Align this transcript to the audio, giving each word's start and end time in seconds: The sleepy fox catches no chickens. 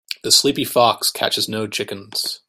The 0.23 0.31
sleepy 0.31 0.63
fox 0.65 1.11
catches 1.11 1.47
no 1.47 1.67
chickens. 1.67 2.39